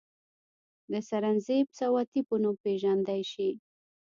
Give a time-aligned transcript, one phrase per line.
[0.91, 3.49] د سرنزېب سواتي پۀ نوم پ ېژندے شي،